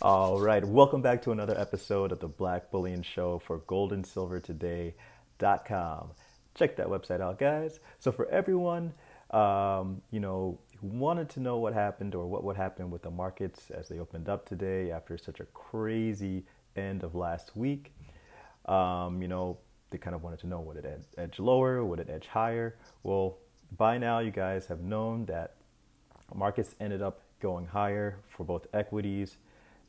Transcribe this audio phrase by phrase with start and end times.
[0.00, 6.10] All right, welcome back to another episode of the Black Bullion Show for goldandsilvertoday.com.
[6.54, 7.80] Check that website out, guys.
[7.98, 8.94] So, for everyone,
[9.32, 13.10] um, you know, who wanted to know what happened or what would happen with the
[13.10, 16.44] markets as they opened up today after such a crazy
[16.76, 17.92] end of last week,
[18.66, 19.58] um, you know,
[19.90, 22.76] they kind of wanted to know would it edge lower, would it edge higher?
[23.02, 23.38] Well,
[23.76, 25.56] by now, you guys have known that
[26.32, 29.38] markets ended up going higher for both equities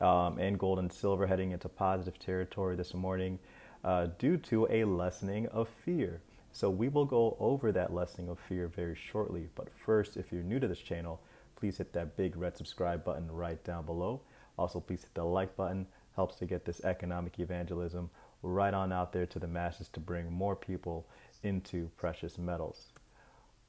[0.00, 3.38] um, and gold and silver heading into positive territory this morning
[3.84, 6.20] uh, due to a lessening of fear.
[6.52, 9.48] So we will go over that lessening of fear very shortly.
[9.54, 11.20] But first, if you're new to this channel,
[11.54, 14.22] please hit that big red subscribe button right down below.
[14.58, 15.86] Also, please hit the like button.
[16.14, 18.08] Helps to get this economic evangelism
[18.42, 21.06] right on out there to the masses to bring more people
[21.42, 22.92] into precious metals.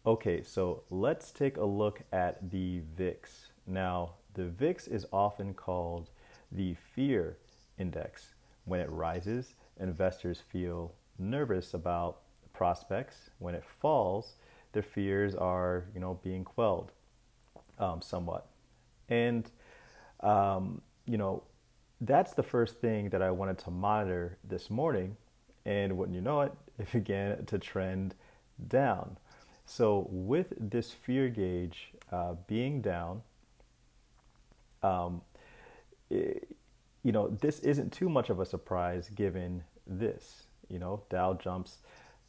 [0.06, 3.50] Okay, so let's take a look at the VIX.
[3.66, 6.10] Now, the VIX is often called
[6.52, 7.38] the fear
[7.78, 8.34] index.
[8.66, 12.20] When it rises, investors feel nervous about
[12.54, 13.30] prospects.
[13.40, 14.36] When it falls,
[14.74, 16.92] their fears are, you know, being quelled
[17.80, 18.48] um, somewhat.
[19.10, 19.50] And,
[20.22, 21.44] um, you know,
[22.02, 25.16] that's the first thing that I wanted to monitor this morning.
[25.66, 28.16] And wouldn't you know it, it began to trend
[28.68, 29.18] down.
[29.66, 33.22] So, with this fear gauge uh, being down,
[34.82, 35.22] um,
[36.10, 40.44] you know, this isn't too much of a surprise given this.
[40.68, 41.78] You know, Dow jumps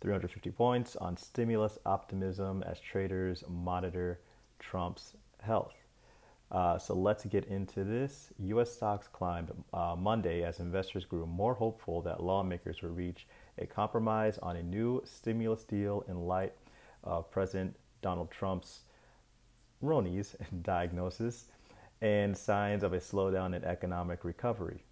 [0.00, 4.20] 350 points on stimulus optimism as traders monitor
[4.58, 5.74] Trump's health.
[6.50, 8.30] Uh, so let's get into this.
[8.38, 8.72] U.S.
[8.72, 13.26] stocks climbed uh, Monday as investors grew more hopeful that lawmakers would reach
[13.58, 16.54] a compromise on a new stimulus deal in light
[17.04, 18.80] of President Donald Trump's
[19.82, 21.46] Ronnie's diagnosis
[22.00, 24.84] and signs of a slowdown in economic recovery.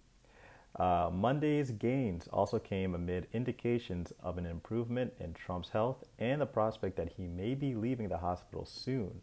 [0.75, 6.45] Uh, Monday's gains also came amid indications of an improvement in Trump's health and the
[6.45, 9.21] prospect that he may be leaving the hospital soon.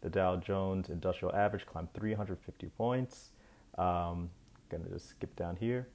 [0.00, 3.30] The Dow Jones Industrial Average climbed 350 points.
[3.76, 4.30] Um,
[4.70, 5.88] gonna just skip down here.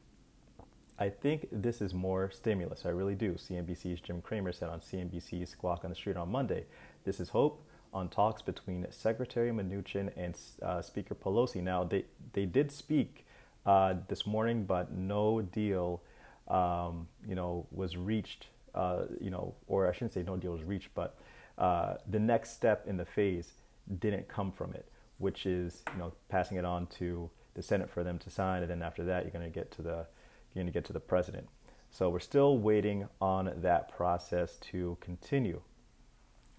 [0.99, 2.85] I think this is more stimulus.
[2.85, 3.33] I really do.
[3.33, 6.65] CNBC's Jim Cramer said on CNBC's Squawk on the Street on Monday.
[7.03, 11.61] This is hope on talks between Secretary Mnuchin and uh, Speaker Pelosi.
[11.61, 13.25] Now, they, they did speak
[13.65, 16.01] uh, this morning, but no deal,
[16.47, 20.63] um, you know, was reached, uh, you know, or I shouldn't say no deal was
[20.63, 21.17] reached, but
[21.57, 23.51] uh, the next step in the phase
[23.99, 24.87] didn't come from it,
[25.19, 28.71] which is, you know, passing it on to the Senate for them to sign, and
[28.71, 30.05] then after that, you're going to get to the
[30.53, 31.47] you're going to get to the president.
[31.89, 35.61] So we're still waiting on that process to continue.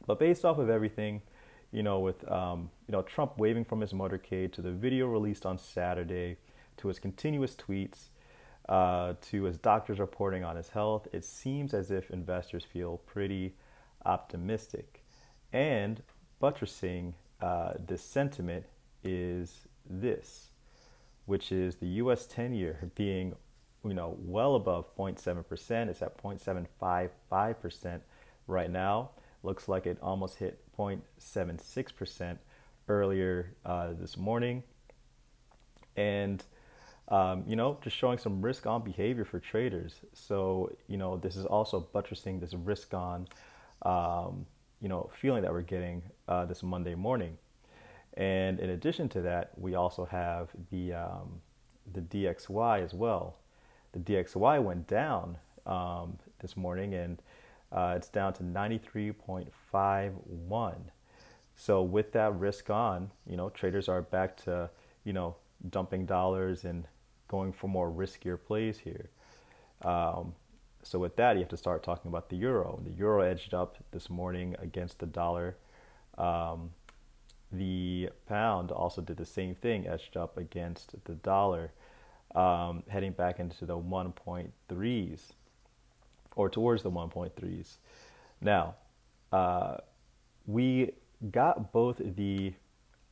[0.07, 1.23] But based off of everything,
[1.73, 5.45] you know, with um, you know Trump waving from his motorcade to the video released
[5.47, 6.37] on Saturday,
[6.77, 8.09] to his continuous tweets,
[8.69, 13.55] uh, to his doctors reporting on his health, it seems as if investors feel pretty
[14.05, 15.05] optimistic.
[15.53, 16.03] And
[16.41, 18.65] buttressing uh, this sentiment
[19.03, 20.49] is this,
[21.27, 22.27] which is the U.S.
[22.27, 23.35] 10-year being,
[23.85, 25.89] you know, well above 0.7%.
[25.89, 28.01] It's at 0.755%
[28.47, 29.11] right now.
[29.45, 32.39] Looks like it almost hit 0.76%
[32.89, 34.63] earlier uh, this morning.
[35.97, 36.43] And,
[37.09, 39.97] um, you know, just showing some risk on behavior for traders.
[40.15, 43.29] So, you know, this is also buttressing this risk on,
[43.83, 44.47] um,
[44.81, 47.37] you know, feeling that we're getting uh, this Monday morning.
[48.15, 51.43] And in addition to that, we also have the, um,
[51.93, 53.37] the DXY as well.
[53.93, 57.21] The DXY went down um, this morning and
[57.75, 60.75] uh, it's down to 93.51.
[61.57, 64.71] So with that risk on, you know, traders are back to,
[65.03, 65.35] you know,
[65.71, 66.87] dumping dollars and
[67.27, 69.11] going for more riskier plays here.
[69.85, 70.35] Um,
[70.83, 72.79] so with that, you have to start talking about the euro.
[72.85, 75.57] The euro edged up this morning against the dollar.
[76.17, 76.71] Um,
[77.51, 81.73] the pound also did the same thing, edged up against the dollar,
[82.37, 85.33] um, heading back into the 1.3s
[86.37, 87.77] or towards the 1.3s.
[88.41, 88.75] Now,
[89.33, 89.79] uh,
[90.47, 90.93] we
[91.31, 92.53] got both the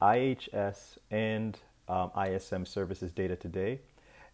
[0.00, 1.58] IHS and
[1.88, 3.80] um, ISM services data today,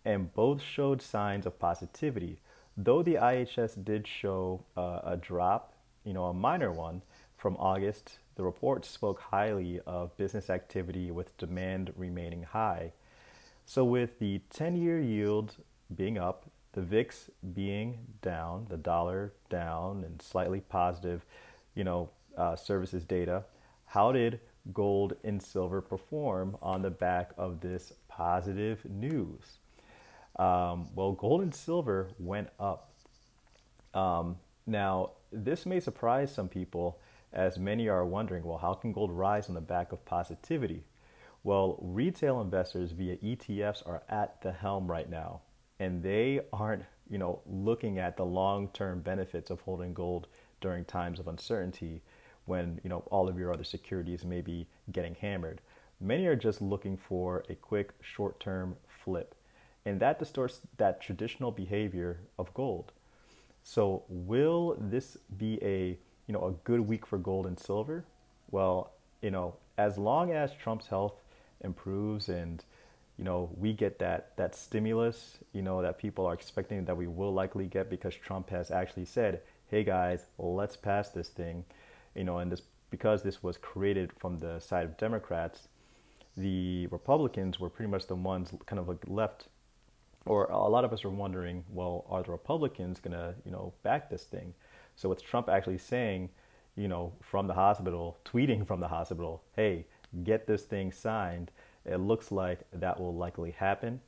[0.04, 2.40] and both showed signs of positivity.
[2.76, 5.74] Though the IHS did show uh, a drop,
[6.04, 7.02] you know, a minor one
[7.36, 12.92] from August, the report spoke highly of business activity with demand remaining high.
[13.66, 15.56] So, with the 10 year yield
[15.94, 21.24] being up the VIX being down, the dollar down, and slightly positive,
[21.74, 23.44] you know, uh, services data.
[23.86, 24.40] How did
[24.72, 29.58] gold and silver perform on the back of this positive news?
[30.38, 32.92] Um, well, gold and silver went up.
[33.94, 34.36] Um,
[34.66, 36.98] now, this may surprise some people,
[37.32, 40.84] as many are wondering well, how can gold rise on the back of positivity?
[41.42, 45.40] Well, retail investors via ETFs are at the helm right now,
[45.80, 50.26] and they aren't, you know, looking at the long-term benefits of holding gold
[50.60, 52.02] during times of uncertainty
[52.46, 55.60] when, you know, all of your other securities may be getting hammered.
[56.00, 59.34] Many are just looking for a quick short-term flip,
[59.84, 62.92] and that distorts that traditional behavior of gold.
[63.62, 68.04] So, will this be a, you know, a good week for gold and silver?
[68.50, 71.14] Well, you know, as long as Trump's health
[71.60, 72.64] improves and
[73.18, 77.06] you know we get that that stimulus you know that people are expecting that we
[77.06, 81.64] will likely get because Trump has actually said hey guys let's pass this thing
[82.14, 85.68] you know and this because this was created from the side of Democrats
[86.36, 89.48] the Republicans were pretty much the ones kind of like left
[90.24, 94.08] or a lot of us are wondering well are the Republicans to you know back
[94.08, 94.54] this thing?
[94.94, 96.30] So with Trump actually saying
[96.76, 99.86] you know from the hospital tweeting from the hospital hey
[100.24, 101.50] get this thing signed,
[101.88, 104.00] it looks like that will likely happen.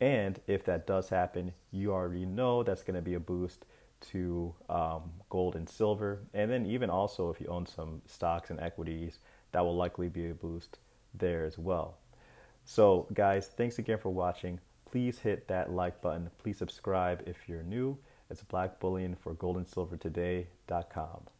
[0.00, 3.64] And if that does happen, you already know that's going to be a boost
[4.12, 6.20] to um, gold and silver.
[6.34, 9.18] And then, even also, if you own some stocks and equities,
[9.52, 10.78] that will likely be a boost
[11.14, 11.98] there as well.
[12.64, 14.60] So, guys, thanks again for watching.
[14.90, 16.30] Please hit that like button.
[16.38, 17.98] Please subscribe if you're new.
[18.30, 21.33] It's Black Bullion for goldandsilvertoday.com.